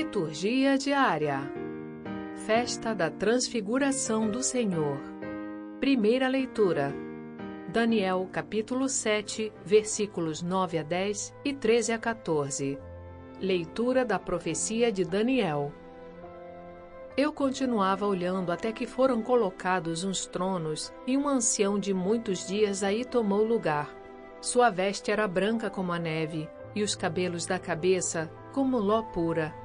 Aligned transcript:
Liturgia 0.00 0.78
diária. 0.78 1.40
Festa 2.46 2.94
da 2.94 3.10
Transfiguração 3.10 4.30
do 4.30 4.42
Senhor. 4.42 4.98
Primeira 5.78 6.26
leitura. 6.26 6.90
Daniel, 7.68 8.26
capítulo 8.32 8.88
7, 8.88 9.52
versículos 9.62 10.40
9 10.40 10.78
a 10.78 10.82
10 10.82 11.34
e 11.44 11.52
13 11.52 11.92
a 11.92 11.98
14. 11.98 12.78
Leitura 13.38 14.02
da 14.02 14.18
profecia 14.18 14.90
de 14.90 15.04
Daniel. 15.04 15.70
Eu 17.14 17.30
continuava 17.30 18.06
olhando 18.06 18.50
até 18.52 18.72
que 18.72 18.86
foram 18.86 19.20
colocados 19.20 20.02
uns 20.02 20.24
tronos 20.24 20.90
e 21.06 21.14
um 21.14 21.28
ancião 21.28 21.78
de 21.78 21.92
muitos 21.92 22.46
dias 22.46 22.82
aí 22.82 23.04
tomou 23.04 23.44
lugar. 23.44 23.94
Sua 24.40 24.70
veste 24.70 25.10
era 25.10 25.28
branca 25.28 25.68
como 25.68 25.92
a 25.92 25.98
neve 25.98 26.48
e 26.74 26.82
os 26.82 26.94
cabelos 26.94 27.44
da 27.44 27.58
cabeça 27.58 28.30
como 28.54 28.78
ló 28.78 29.02
pura. 29.02 29.59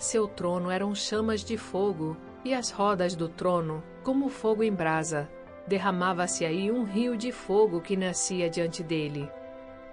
Seu 0.00 0.26
trono 0.26 0.70
eram 0.70 0.94
chamas 0.94 1.44
de 1.44 1.58
fogo 1.58 2.16
e 2.42 2.54
as 2.54 2.70
rodas 2.70 3.14
do 3.14 3.28
trono 3.28 3.82
como 4.02 4.30
fogo 4.30 4.62
em 4.62 4.72
brasa. 4.72 5.30
Derramava-se 5.66 6.42
aí 6.42 6.72
um 6.72 6.84
rio 6.84 7.18
de 7.18 7.30
fogo 7.30 7.82
que 7.82 7.98
nascia 7.98 8.48
diante 8.48 8.82
dele. 8.82 9.30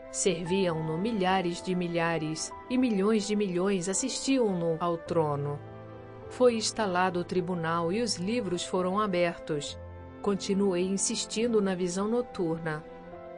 Serviam-no 0.10 0.98
milhares 0.98 1.62
de 1.62 1.76
milhares 1.76 2.54
e 2.70 2.78
milhões 2.78 3.28
de 3.28 3.36
milhões 3.36 3.90
assistiam-no 3.90 4.78
ao 4.80 4.98
trono. 4.98 5.60
Foi 6.30 6.56
instalado 6.56 7.20
o 7.20 7.26
tribunal 7.26 7.92
e 7.92 8.02
os 8.02 8.16
livros 8.16 8.64
foram 8.64 9.02
abertos. 9.02 9.78
Continuei 10.22 10.86
insistindo 10.86 11.62
na 11.62 11.76
visão 11.76 12.08
noturna. 12.08 12.82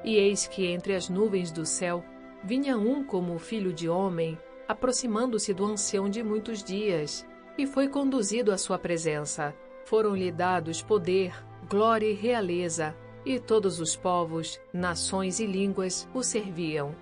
E 0.03 0.17
eis 0.17 0.45
que 0.45 0.67
entre 0.67 0.93
as 0.93 1.09
nuvens 1.09 1.51
do 1.51 1.65
céu 1.65 2.05
vinha 2.43 2.77
um 2.77 3.03
como 3.03 3.39
filho 3.39 3.73
de 3.73 3.89
homem, 3.89 4.37
aproximando-se 4.69 5.51
do 5.51 5.65
ancião 5.65 6.07
de 6.07 6.21
muitos 6.21 6.63
dias, 6.63 7.27
e 7.57 7.65
foi 7.65 7.89
conduzido 7.89 8.51
à 8.51 8.57
sua 8.57 8.77
presença. 8.77 9.51
Foram-lhe 9.83 10.31
dados 10.31 10.83
poder, 10.83 11.33
glória 11.67 12.05
e 12.05 12.13
realeza, 12.13 12.95
e 13.25 13.39
todos 13.39 13.79
os 13.79 13.95
povos, 13.95 14.61
nações 14.71 15.39
e 15.39 15.47
línguas 15.47 16.07
o 16.13 16.21
serviam. 16.21 16.95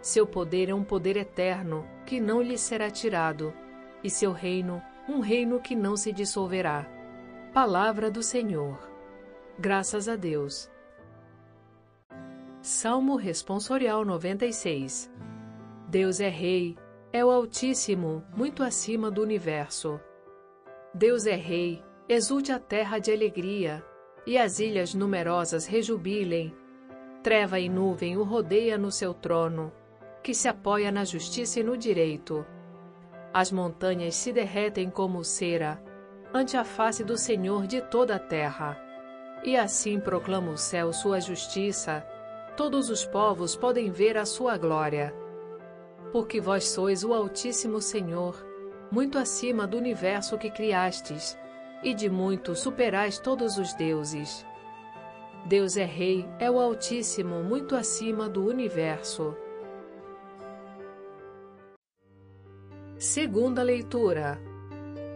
Seu 0.00 0.26
poder 0.26 0.70
é 0.70 0.74
um 0.74 0.82
poder 0.82 1.18
eterno, 1.18 1.86
que 2.06 2.18
não 2.18 2.40
lhe 2.40 2.56
será 2.56 2.90
tirado, 2.90 3.52
e 4.02 4.08
seu 4.08 4.32
reino 4.32 4.82
um 5.06 5.20
reino 5.20 5.60
que 5.60 5.76
não 5.76 5.98
se 5.98 6.12
dissolverá. 6.12 6.88
Palavra 7.52 8.10
do 8.10 8.22
Senhor. 8.22 8.78
Graças 9.58 10.08
a 10.08 10.16
Deus. 10.16 10.70
Salmo 12.62 13.16
Responsorial 13.16 14.02
96 14.02 15.12
Deus 15.88 16.20
é 16.20 16.28
Rei, 16.30 16.78
é 17.12 17.22
o 17.22 17.30
Altíssimo, 17.30 18.24
muito 18.34 18.62
acima 18.62 19.10
do 19.10 19.22
universo. 19.22 20.00
Deus 20.94 21.26
é 21.26 21.36
Rei, 21.36 21.82
exulte 22.08 22.50
a 22.50 22.58
terra 22.58 22.98
de 22.98 23.12
alegria, 23.12 23.84
e 24.26 24.38
as 24.38 24.58
ilhas 24.58 24.94
numerosas 24.94 25.66
rejubilem. 25.66 26.56
Treva 27.22 27.60
e 27.60 27.68
nuvem 27.68 28.16
o 28.16 28.22
rodeia 28.22 28.78
no 28.78 28.90
seu 28.90 29.12
trono, 29.12 29.70
que 30.22 30.32
se 30.32 30.48
apoia 30.48 30.90
na 30.90 31.04
justiça 31.04 31.60
e 31.60 31.62
no 31.62 31.76
direito. 31.76 32.46
As 33.32 33.52
montanhas 33.52 34.14
se 34.14 34.32
derretem 34.32 34.88
como 34.88 35.22
cera 35.22 35.82
ante 36.34 36.56
a 36.56 36.64
face 36.64 37.04
do 37.04 37.18
Senhor 37.18 37.66
de 37.66 37.82
toda 37.82 38.16
a 38.16 38.18
terra. 38.18 38.80
E 39.44 39.54
assim 39.54 40.00
proclama 40.00 40.52
o 40.52 40.56
céu 40.56 40.92
sua 40.94 41.20
justiça, 41.20 42.06
todos 42.56 42.88
os 42.88 43.04
povos 43.04 43.54
podem 43.54 43.90
ver 43.90 44.16
a 44.16 44.24
sua 44.24 44.56
glória. 44.56 45.21
Porque 46.12 46.40
vós 46.40 46.68
sois 46.68 47.02
o 47.02 47.14
Altíssimo 47.14 47.80
Senhor, 47.80 48.36
muito 48.90 49.18
acima 49.18 49.66
do 49.66 49.78
universo 49.78 50.36
que 50.36 50.50
criastes, 50.50 51.38
e 51.82 51.94
de 51.94 52.10
muito 52.10 52.54
superais 52.54 53.18
todos 53.18 53.56
os 53.56 53.72
deuses. 53.72 54.46
Deus 55.46 55.76
é 55.76 55.84
Rei, 55.84 56.28
é 56.38 56.50
o 56.50 56.60
Altíssimo, 56.60 57.42
muito 57.42 57.74
acima 57.74 58.28
do 58.28 58.46
universo. 58.46 59.34
Segunda 62.96 63.62
leitura. 63.62 64.38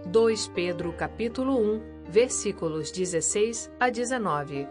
2 0.07 0.49
Pedro 0.49 0.93
capítulo 0.93 1.57
1, 1.57 1.81
versículos 2.09 2.91
16 2.91 3.71
a 3.79 3.91
19. 3.91 4.67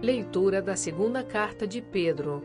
Leitura 0.00 0.62
da 0.62 0.76
segunda 0.76 1.22
carta 1.22 1.66
de 1.66 1.82
Pedro. 1.82 2.42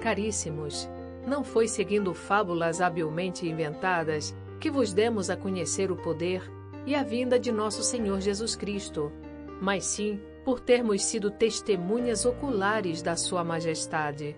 Caríssimos, 0.00 0.88
não 1.26 1.42
foi 1.42 1.66
seguindo 1.68 2.12
fábulas 2.14 2.80
habilmente 2.80 3.48
inventadas 3.48 4.36
que 4.60 4.70
vos 4.70 4.92
demos 4.92 5.30
a 5.30 5.36
conhecer 5.36 5.90
o 5.90 5.96
poder 5.96 6.42
e 6.86 6.94
a 6.94 7.02
vinda 7.02 7.38
de 7.38 7.50
nosso 7.50 7.82
Senhor 7.82 8.20
Jesus 8.20 8.54
Cristo, 8.56 9.12
mas 9.60 9.84
sim 9.84 10.20
por 10.44 10.60
termos 10.60 11.02
sido 11.02 11.30
testemunhas 11.30 12.26
oculares 12.26 13.00
da 13.00 13.16
Sua 13.16 13.42
Majestade. 13.42 14.36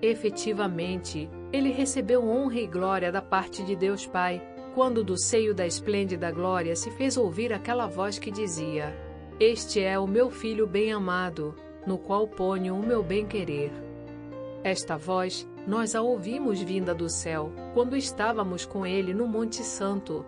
Efetivamente, 0.00 1.28
ele 1.52 1.70
recebeu 1.70 2.26
honra 2.26 2.60
e 2.60 2.66
glória 2.66 3.12
da 3.12 3.20
parte 3.20 3.62
de 3.62 3.76
Deus 3.76 4.06
Pai, 4.06 4.40
quando 4.74 5.02
do 5.02 5.18
seio 5.18 5.54
da 5.54 5.66
esplêndida 5.66 6.30
glória 6.30 6.76
se 6.76 6.90
fez 6.92 7.16
ouvir 7.16 7.52
aquela 7.52 7.86
voz 7.86 8.18
que 8.18 8.30
dizia: 8.30 8.96
Este 9.40 9.82
é 9.82 9.98
o 9.98 10.06
meu 10.06 10.30
filho 10.30 10.66
bem-amado, 10.66 11.54
no 11.86 11.98
qual 11.98 12.28
ponho 12.28 12.76
o 12.76 12.86
meu 12.86 13.02
bem-querer. 13.02 13.72
Esta 14.62 14.96
voz 14.96 15.48
nós 15.68 15.94
a 15.94 16.00
ouvimos 16.00 16.62
vinda 16.62 16.94
do 16.94 17.10
céu, 17.10 17.52
quando 17.74 17.94
estávamos 17.94 18.64
com 18.64 18.86
ele 18.86 19.12
no 19.12 19.28
Monte 19.28 19.62
Santo. 19.62 20.24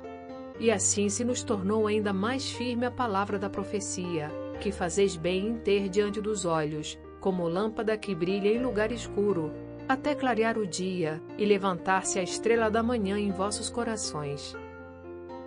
E 0.59 0.71
assim 0.71 1.09
se 1.09 1.25
nos 1.25 1.43
tornou 1.43 1.87
ainda 1.87 2.13
mais 2.13 2.51
firme 2.51 2.85
a 2.85 2.91
palavra 2.91 3.39
da 3.39 3.49
profecia, 3.49 4.31
que 4.61 4.71
fazeis 4.71 5.17
bem 5.17 5.49
em 5.49 5.57
ter 5.57 5.89
diante 5.89 6.21
dos 6.21 6.45
olhos, 6.45 6.99
como 7.21 7.49
lâmpada 7.49 7.97
que 7.97 8.15
brilha 8.15 8.51
em 8.51 8.63
lugar 8.63 8.93
escuro, 8.93 9.51
até 9.89 10.15
clarear 10.15 10.59
o 10.59 10.67
dia 10.67 11.23
e 11.39 11.47
levantar-se 11.47 12.19
a 12.19 12.23
estrela 12.23 12.71
da 12.71 12.83
manhã 12.83 13.19
em 13.19 13.31
vossos 13.31 13.71
corações. 13.71 14.55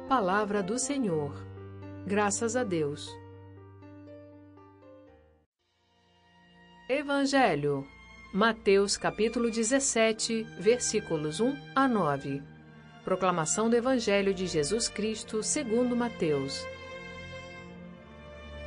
Palavra 0.10 0.64
do 0.64 0.80
Senhor. 0.80 1.36
Graças 2.08 2.56
a 2.56 2.64
Deus. 2.64 3.16
Evangelho. 6.90 7.86
Mateus 8.36 8.98
capítulo 8.98 9.52
17, 9.52 10.42
versículos 10.58 11.40
1 11.40 11.56
a 11.76 11.88
9. 11.88 12.42
Proclamação 13.04 13.70
do 13.70 13.76
Evangelho 13.76 14.34
de 14.34 14.48
Jesus 14.48 14.88
Cristo 14.88 15.44
segundo 15.44 15.96
Mateus. 15.96 16.66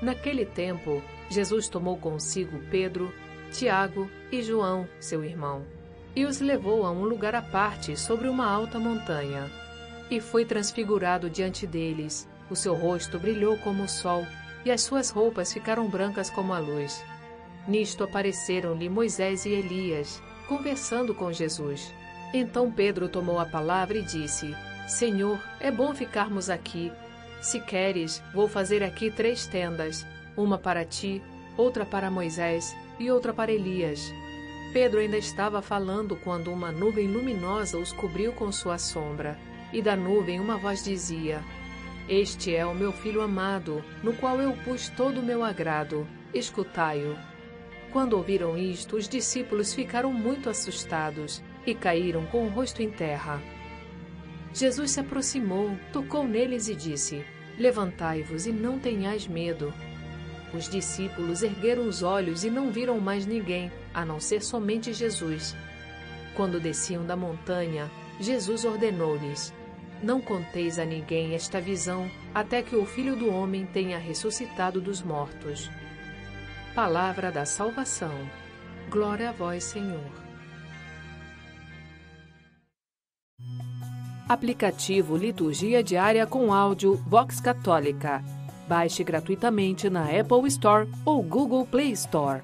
Naquele 0.01 0.47
tempo, 0.47 1.03
Jesus 1.29 1.67
tomou 1.67 1.97
consigo 1.97 2.61
Pedro, 2.71 3.13
Tiago 3.51 4.09
e 4.31 4.41
João, 4.41 4.89
seu 5.01 5.25
irmão, 5.25 5.67
e 6.15 6.25
os 6.25 6.39
levou 6.39 6.87
a 6.87 6.93
um 6.93 7.03
lugar 7.03 7.35
à 7.35 7.43
parte 7.43 7.97
sobre 7.97 8.29
uma 8.29 8.49
alta 8.49 8.79
montanha. 8.79 9.51
E 10.09 10.21
foi 10.21 10.45
transfigurado 10.45 11.29
diante 11.29 11.67
deles. 11.67 12.29
O 12.49 12.55
seu 12.55 12.75
rosto 12.77 13.19
brilhou 13.19 13.59
como 13.59 13.83
o 13.83 13.89
sol, 13.89 14.25
e 14.65 14.71
as 14.71 14.83
suas 14.83 15.11
roupas 15.11 15.53
ficaram 15.53 15.89
brancas 15.89 16.31
como 16.31 16.55
a 16.55 16.61
luz. 16.61 17.05
Nisto 17.67 18.05
apareceram-lhe 18.05 18.89
Moisés 18.89 19.45
e 19.45 19.51
Elias, 19.51 20.23
conversando 20.49 21.15
com 21.15 21.33
Jesus. 21.33 21.93
Então 22.33 22.71
Pedro 22.71 23.09
tomou 23.09 23.39
a 23.39 23.47
palavra 23.47 23.99
e 23.99 24.03
disse: 24.03 24.55
Senhor, 24.87 25.41
é 25.59 25.71
bom 25.71 25.95
ficarmos 25.95 26.49
aqui. 26.49 26.93
Se 27.41 27.61
queres, 27.61 28.23
vou 28.33 28.49
fazer 28.49 28.83
aqui 28.83 29.11
três 29.11 29.47
tendas: 29.47 30.07
uma 30.37 30.59
para 30.59 30.85
ti, 30.85 31.23
outra 31.57 31.85
para 31.85 32.11
Moisés 32.11 32.75
e 32.99 33.11
outra 33.11 33.33
para 33.33 33.53
Elias. 33.53 34.13
Pedro 34.73 35.01
ainda 35.01 35.17
estava 35.17 35.63
falando 35.63 36.17
quando 36.17 36.53
uma 36.53 36.71
nuvem 36.71 37.09
luminosa 37.09 37.79
os 37.79 37.93
cobriu 37.93 38.33
com 38.33 38.53
sua 38.53 38.79
sombra, 38.79 39.39
e 39.73 39.81
da 39.83 39.97
nuvem 39.97 40.39
uma 40.39 40.57
voz 40.57 40.85
dizia: 40.85 41.43
Este 42.09 42.55
é 42.55 42.65
o 42.65 42.75
meu 42.75 42.93
filho 42.93 43.23
amado, 43.23 43.83
no 44.03 44.13
qual 44.13 44.41
eu 44.41 44.53
pus 44.65 44.89
todo 44.91 45.21
o 45.21 45.25
meu 45.25 45.43
agrado. 45.43 46.07
Escutai-o. 46.33 47.17
Quando 47.93 48.15
ouviram 48.15 48.57
isto, 48.57 48.97
os 48.97 49.09
discípulos 49.09 49.73
ficaram 49.73 50.13
muito 50.13 50.51
assustados 50.51 51.43
e 51.67 51.75
caíram 51.75 52.27
com 52.27 52.47
o 52.47 52.49
rosto 52.49 52.83
em 52.83 52.91
terra. 52.91 53.43
Jesus 54.53 54.93
se 54.93 55.01
aproximou, 55.01 55.77
tocou 55.93 56.27
neles 56.27 56.69
e 56.69 56.75
disse: 56.75 57.25
Levantai-vos 57.59 58.47
e 58.47 58.53
não 58.53 58.79
tenhais 58.79 59.27
medo. 59.27 59.73
Os 60.55 60.69
discípulos 60.69 61.43
ergueram 61.43 61.87
os 61.87 62.03
olhos 62.03 62.45
e 62.45 62.51
não 62.51 62.71
viram 62.71 63.01
mais 63.01 63.27
ninguém, 63.27 63.71
a 63.93 64.05
não 64.05 64.21
ser 64.21 64.43
somente 64.43 64.93
Jesus. 64.93 65.57
Quando 66.35 66.61
desciam 66.61 67.05
da 67.05 67.17
montanha, 67.17 67.91
Jesus 68.21 68.65
ordenou-lhes: 68.65 69.53
Não 70.03 70.21
conteis 70.21 70.79
a 70.79 70.85
ninguém 70.85 71.35
esta 71.35 71.61
visão, 71.61 72.11
até 72.35 72.63
que 72.63 72.77
o 72.77 72.87
Filho 72.87 73.17
do 73.17 73.31
Homem 73.31 73.67
tenha 73.67 73.99
ressuscitado 73.99 74.81
dos 74.81 75.03
mortos. 75.03 75.71
Palavra 76.77 77.33
da 77.33 77.47
salvação. 77.47 78.13
Glória 78.91 79.31
a 79.31 79.33
vós, 79.33 79.65
Senhor. 79.65 80.13
Aplicativo 84.29 85.17
Liturgia 85.17 85.83
Diária 85.83 86.27
com 86.27 86.53
áudio 86.53 86.95
Vox 86.97 87.41
Católica. 87.41 88.23
Baixe 88.69 89.03
gratuitamente 89.03 89.89
na 89.89 90.03
Apple 90.03 90.47
Store 90.49 90.87
ou 91.03 91.23
Google 91.23 91.65
Play 91.65 91.93
Store. 91.93 92.43